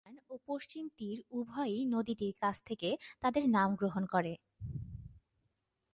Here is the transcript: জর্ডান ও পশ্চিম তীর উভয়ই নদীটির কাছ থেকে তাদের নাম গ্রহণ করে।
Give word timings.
জর্ডান 0.03 0.17
ও 0.29 0.35
পশ্চিম 0.47 0.85
তীর 0.97 1.17
উভয়ই 1.31 1.79
নদীটির 1.85 2.33
কাছ 2.41 2.55
থেকে 2.65 2.89
তাদের 3.21 3.43
নাম 3.49 3.69
গ্রহণ 3.75 4.03
করে। 4.05 4.33